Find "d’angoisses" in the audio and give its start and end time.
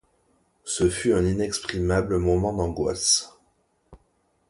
2.53-3.37